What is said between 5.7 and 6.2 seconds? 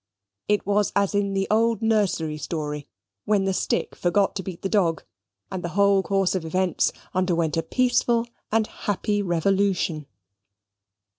whole